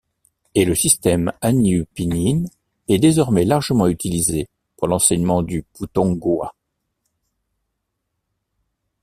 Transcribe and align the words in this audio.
Et 0.55 0.65
le 0.65 0.73
système 0.73 1.31
hanyu 1.41 1.85
pinyin 1.93 2.45
est 2.87 2.97
désormais 2.97 3.45
largement 3.45 3.85
utilisé 3.87 4.47
pour 4.75 4.87
l'enseignement 4.87 5.43
du 5.43 5.61
Putonghua. 5.77 6.55